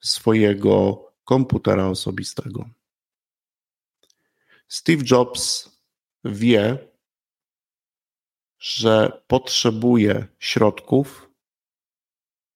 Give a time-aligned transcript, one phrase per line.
[0.00, 2.68] swojego komputera osobistego.
[4.68, 5.70] Steve Jobs
[6.24, 6.78] wie,
[8.58, 11.30] że potrzebuje środków,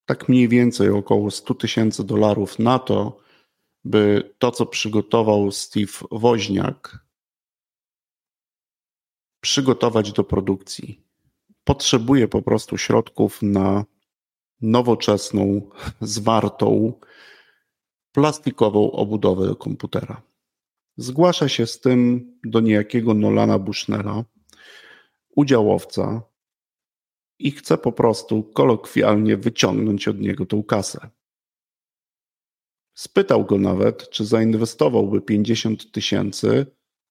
[0.05, 3.21] tak mniej więcej około 100 tysięcy dolarów na to,
[3.83, 7.08] by to, co przygotował Steve Woźniak,
[9.41, 11.03] przygotować do produkcji.
[11.63, 13.85] Potrzebuje po prostu środków na
[14.61, 15.69] nowoczesną,
[16.01, 16.93] zwartą,
[18.11, 20.21] plastikową obudowę do komputera.
[20.97, 24.25] Zgłasza się z tym do niejakiego Nolana Bushnella,
[25.35, 26.29] udziałowca,
[27.39, 31.09] i chce po prostu kolokwialnie wyciągnąć od niego tą kasę.
[32.93, 36.65] Spytał go nawet, czy zainwestowałby 50 tysięcy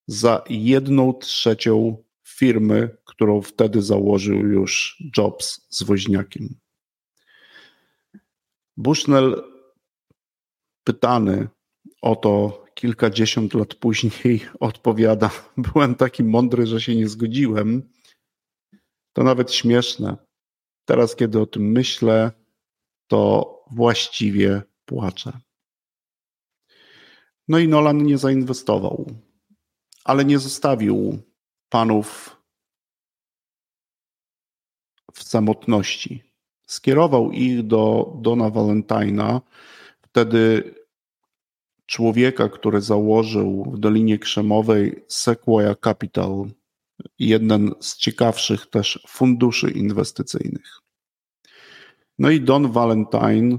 [0.06, 2.04] za jedną trzecią
[2.38, 6.58] firmy, którą wtedy założył już Jobs z woźniakiem.
[8.76, 9.42] Bushnell,
[10.84, 11.48] pytany
[12.02, 15.30] o to kilkadziesiąt lat później, odpowiada:
[15.72, 17.90] Byłem taki mądry, że się nie zgodziłem.
[19.12, 20.16] To nawet śmieszne.
[20.84, 22.32] Teraz, kiedy o tym myślę,
[23.10, 25.38] to właściwie płaczę.
[27.48, 29.06] No i Nolan nie zainwestował,
[30.04, 31.22] ale nie zostawił
[31.68, 32.37] panów
[35.18, 36.22] w samotności.
[36.66, 39.40] Skierował ich do Dona Valentina,
[40.02, 40.74] wtedy
[41.86, 46.44] człowieka, który założył w Dolinie Krzemowej Sequoia Capital,
[47.18, 50.78] jeden z ciekawszych też funduszy inwestycyjnych.
[52.18, 53.58] No i Don Valentine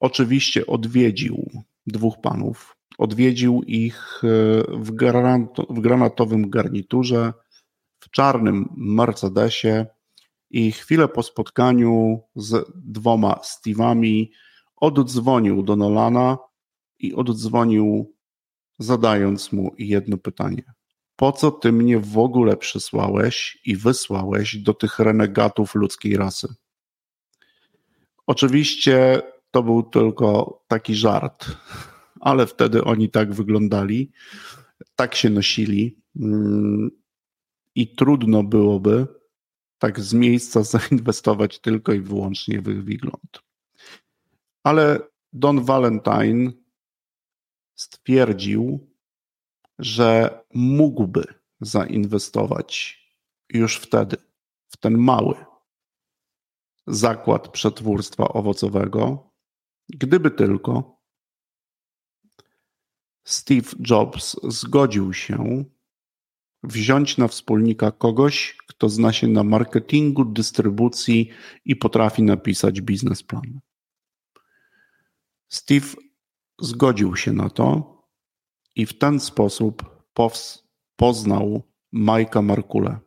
[0.00, 1.50] oczywiście odwiedził
[1.86, 4.28] dwóch panów, Odwiedził ich e,
[4.68, 4.90] w,
[5.70, 7.32] w granatowym garniturze,
[8.00, 9.86] w czarnym Mercedesie
[10.50, 14.28] i chwilę po spotkaniu z dwoma Steve'ami
[14.76, 16.38] oddzwonił do Nolana
[16.98, 18.14] i oddzwonił
[18.78, 20.62] zadając mu jedno pytanie.
[21.16, 26.54] Po co ty mnie w ogóle przysłałeś i wysłałeś do tych renegatów ludzkiej rasy?
[28.26, 31.46] Oczywiście to był tylko taki żart
[32.24, 34.12] ale wtedy oni tak wyglądali,
[34.96, 36.90] tak się nosili mm,
[37.74, 39.06] i trudno byłoby
[39.84, 43.42] tak z miejsca zainwestować tylko i wyłącznie w ich wygląd.
[44.62, 44.98] Ale
[45.32, 46.52] Don Valentine
[47.74, 48.90] stwierdził,
[49.78, 51.24] że mógłby
[51.60, 53.00] zainwestować
[53.48, 54.16] już wtedy
[54.68, 55.34] w ten mały
[56.86, 59.30] zakład przetwórstwa owocowego,
[59.88, 61.00] gdyby tylko
[63.24, 65.64] Steve Jobs zgodził się
[66.64, 71.28] wziąć na wspólnika kogoś, kto zna się na marketingu, dystrybucji
[71.64, 73.60] i potrafi napisać biznesplan.
[75.48, 75.86] Steve
[76.60, 77.94] zgodził się na to
[78.74, 80.04] i w ten sposób
[80.96, 82.98] poznał Majka Markule.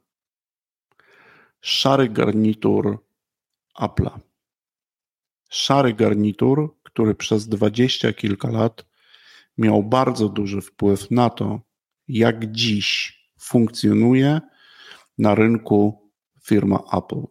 [1.62, 3.06] Szary garnitur
[3.80, 4.20] Apple'a.
[5.50, 8.86] Szary garnitur, który przez dwadzieścia kilka lat
[9.58, 11.62] miał bardzo duży wpływ na to,
[12.08, 14.42] jak dziś funkcjonuje
[15.18, 16.12] na rynku
[16.44, 17.22] firma Apple.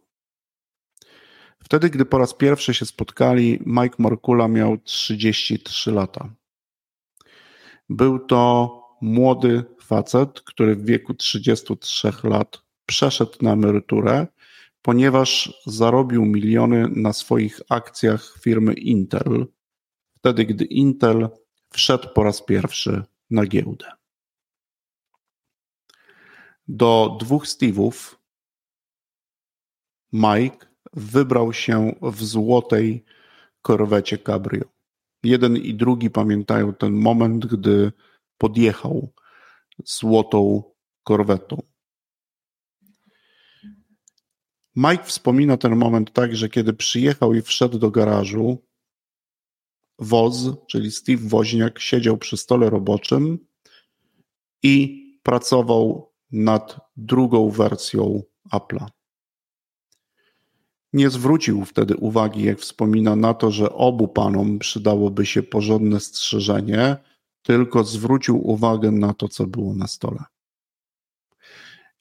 [1.64, 6.34] Wtedy, gdy po raz pierwszy się spotkali, Mike Markula miał 33 lata.
[7.88, 8.70] Był to
[9.00, 14.26] młody facet, który w wieku 33 lat przeszedł na emeryturę,
[14.82, 19.46] ponieważ zarobił miliony na swoich akcjach firmy Intel,
[20.18, 21.28] wtedy gdy Intel
[21.70, 23.86] wszedł po raz pierwszy na giełdę.
[26.68, 28.16] Do dwóch Steve'ów
[30.12, 33.04] Mike wybrał się w złotej
[33.62, 34.64] korwecie Cabrio.
[35.22, 37.92] Jeden i drugi pamiętają ten moment, gdy
[38.38, 39.12] podjechał
[39.84, 40.62] złotą
[41.02, 41.62] korwetą.
[44.76, 48.66] Mike wspomina ten moment tak, że kiedy przyjechał i wszedł do garażu,
[49.98, 50.36] Woz,
[50.66, 53.46] czyli Steve Woźniak, siedział przy stole roboczym
[54.62, 58.86] i pracował nad drugą wersją Apple'a.
[60.92, 66.96] Nie zwrócił wtedy uwagi, jak wspomina, na to, że obu panom przydałoby się porządne strzeżenie,
[67.42, 70.24] tylko zwrócił uwagę na to, co było na stole.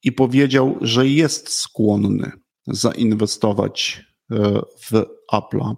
[0.04, 2.32] I powiedział, że jest skłonny
[2.68, 4.36] zainwestować e,
[4.80, 4.92] w
[5.34, 5.76] Apple'a,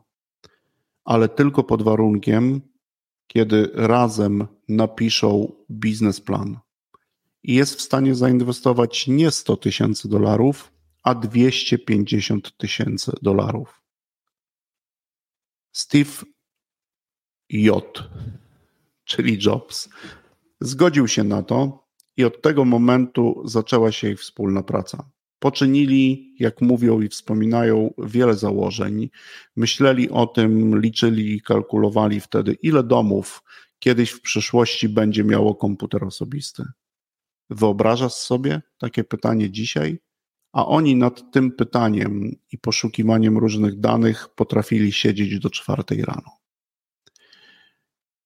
[1.06, 2.62] ale tylko pod warunkiem,
[3.28, 6.60] kiedy razem napiszą biznesplan
[7.48, 10.72] i jest w stanie zainwestować nie 100 tysięcy dolarów,
[11.04, 13.82] a 250 tysięcy dolarów.
[15.72, 16.12] Steve
[17.50, 18.10] J,
[19.06, 19.90] czyli Jobs,
[20.62, 25.10] zgodził się na to i od tego momentu zaczęła się ich wspólna praca.
[25.40, 29.10] Poczynili, jak mówią i wspominają, wiele założeń.
[29.56, 33.44] Myśleli o tym, liczyli i kalkulowali wtedy, ile domów
[33.80, 36.64] kiedyś w przyszłości będzie miało komputer osobisty.
[37.50, 40.00] Wyobrażasz sobie takie pytanie dzisiaj?
[40.54, 46.32] A oni nad tym pytaniem i poszukiwaniem różnych danych potrafili siedzieć do czwartej rano.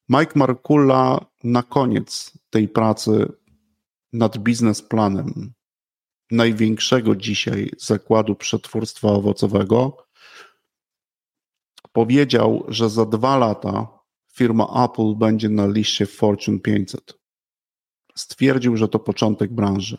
[0.09, 3.33] Mike Markula na koniec tej pracy
[4.13, 5.53] nad biznesplanem
[6.31, 9.97] największego dzisiaj zakładu przetwórstwa owocowego
[11.91, 13.87] powiedział, że za dwa lata
[14.33, 17.20] firma Apple będzie na liście Fortune 500.
[18.15, 19.97] Stwierdził, że to początek branży.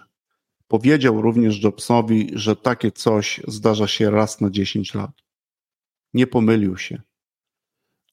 [0.69, 5.11] Powiedział również Jobsowi, że takie coś zdarza się raz na 10 lat.
[6.15, 7.03] Nie pomylił się.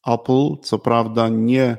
[0.07, 1.78] Apple, co prawda, nie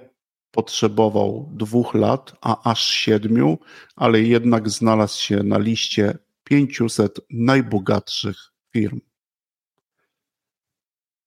[0.51, 3.59] potrzebował dwóch lat, a aż siedmiu,
[3.97, 9.01] ale jednak znalazł się na liście 500 najbogatszych firm.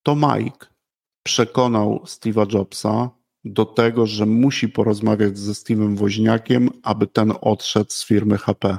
[0.04, 0.68] To Mike
[1.24, 3.10] przekonał Steve'a Jobsa
[3.44, 8.78] do tego, że musi porozmawiać ze Steve'em Woźniakiem, aby ten odszedł z firmy HP.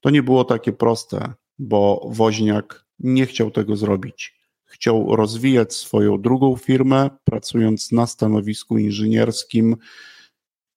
[0.00, 4.38] To nie było takie proste, bo Woźniak nie chciał tego zrobić.
[4.64, 9.76] Chciał rozwijać swoją drugą firmę, pracując na stanowisku inżynierskim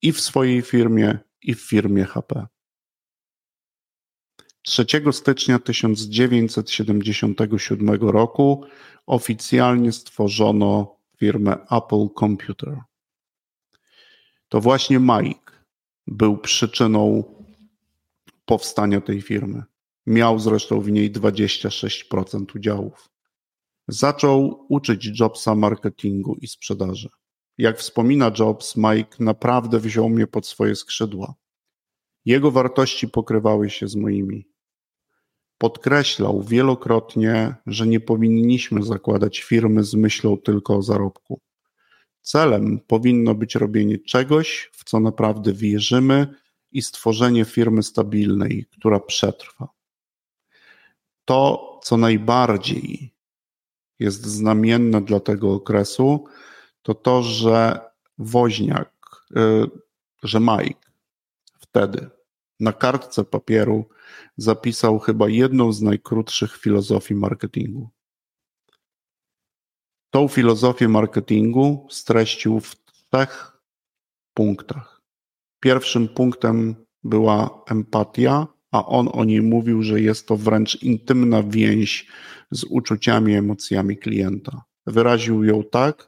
[0.01, 2.47] i w swojej firmie, i w firmie HP.
[4.61, 8.63] 3 stycznia 1977 roku
[9.05, 12.81] oficjalnie stworzono firmę Apple Computer.
[14.49, 15.51] To właśnie Mike
[16.07, 17.23] był przyczyną
[18.45, 19.63] powstania tej firmy.
[20.05, 23.09] Miał zresztą w niej 26% udziałów.
[23.87, 27.09] Zaczął uczyć Jobsa marketingu i sprzedaży.
[27.57, 31.33] Jak wspomina Jobs, Mike naprawdę wziął mnie pod swoje skrzydła.
[32.25, 34.50] Jego wartości pokrywały się z moimi.
[35.61, 41.39] Podkreślał wielokrotnie, że nie powinniśmy zakładać firmy z myślą tylko o zarobku.
[42.21, 46.35] Celem powinno być robienie czegoś, w co naprawdę wierzymy
[46.71, 49.67] i stworzenie firmy stabilnej, która przetrwa.
[51.25, 53.13] To, co najbardziej
[53.99, 56.25] jest znamienne dla tego okresu,
[56.81, 57.79] to to, że
[58.17, 58.93] woźniak,
[59.31, 59.65] y,
[60.23, 60.91] że Mike
[61.59, 62.09] wtedy
[62.59, 63.85] na kartce papieru
[64.37, 67.89] zapisał chyba jedną z najkrótszych filozofii marketingu.
[70.09, 73.61] Tą filozofię marketingu streścił w trzech
[74.33, 75.01] punktach.
[75.59, 82.07] Pierwszym punktem była empatia, a on o niej mówił, że jest to wręcz intymna więź
[82.51, 84.61] z uczuciami, emocjami klienta.
[84.87, 86.07] Wyraził ją tak,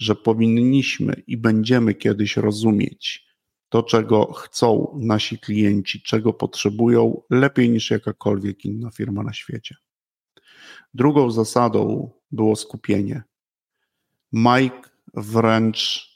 [0.00, 3.27] że powinniśmy i będziemy kiedyś rozumieć,
[3.68, 9.76] to, czego chcą nasi klienci, czego potrzebują, lepiej niż jakakolwiek inna firma na świecie.
[10.94, 13.22] Drugą zasadą było skupienie.
[14.32, 16.08] Mike wręcz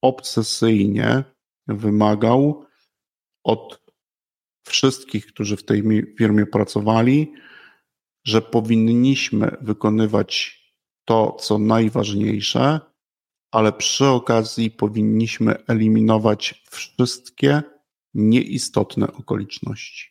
[0.00, 1.24] obsesyjnie
[1.66, 2.66] wymagał
[3.44, 3.84] od
[4.62, 5.82] wszystkich, którzy w tej
[6.18, 7.32] firmie pracowali,
[8.24, 10.60] że powinniśmy wykonywać
[11.04, 12.80] to, co najważniejsze,
[13.54, 17.62] ale przy okazji powinniśmy eliminować wszystkie
[18.14, 20.10] nieistotne okoliczności.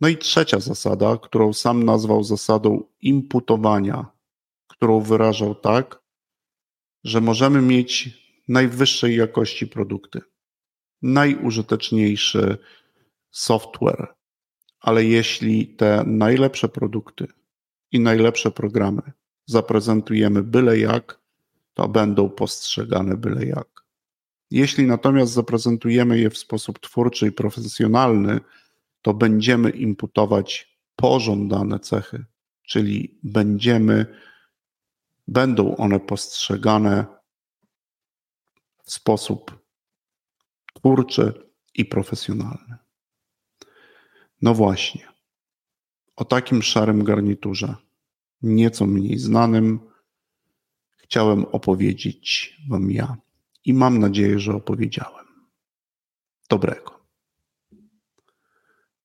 [0.00, 4.06] No i trzecia zasada, którą sam nazwał zasadą imputowania,
[4.66, 6.02] którą wyrażał tak,
[7.04, 8.10] że możemy mieć
[8.48, 10.20] najwyższej jakości produkty,
[11.02, 12.58] najużyteczniejszy
[13.30, 14.14] software,
[14.80, 17.26] ale jeśli te najlepsze produkty
[17.92, 19.02] i najlepsze programy
[19.46, 21.23] zaprezentujemy byle jak,
[21.74, 23.68] to będą postrzegane byle jak.
[24.50, 28.40] Jeśli natomiast zaprezentujemy je w sposób twórczy i profesjonalny,
[29.02, 32.24] to będziemy imputować pożądane cechy,
[32.62, 34.06] czyli będziemy,
[35.28, 37.06] będą one postrzegane
[38.84, 39.64] w sposób
[40.74, 42.76] twórczy i profesjonalny.
[44.42, 45.08] No właśnie.
[46.16, 47.74] O takim szarym garniturze,
[48.42, 49.80] nieco mniej znanym,
[51.04, 53.16] chciałem opowiedzieć Wam ja.
[53.64, 55.26] I mam nadzieję, że opowiedziałem.
[56.48, 57.03] Dobrego.